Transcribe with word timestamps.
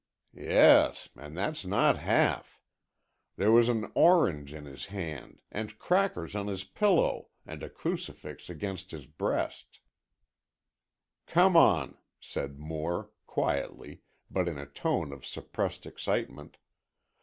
"Yes, 0.33 1.09
and 1.15 1.37
that's 1.37 1.63
not 1.63 1.99
half! 1.99 2.59
There 3.35 3.51
was 3.51 3.69
an 3.69 3.91
orange 3.93 4.51
in 4.51 4.65
his 4.65 4.87
hand 4.87 5.43
and 5.51 5.77
crackers 5.77 6.33
on 6.35 6.47
his 6.47 6.63
pillow 6.63 7.27
and 7.45 7.61
a 7.61 7.69
crucifix 7.69 8.49
against 8.49 8.89
his 8.89 9.05
breast——" 9.05 9.79
"Come 11.27 11.55
on," 11.55 11.99
said 12.19 12.57
Moore, 12.57 13.11
quietly, 13.27 14.01
but 14.31 14.47
in 14.47 14.57
a 14.57 14.65
tone 14.65 15.11
of 15.13 15.23
suppressed 15.23 15.85
excitement. 15.85 16.57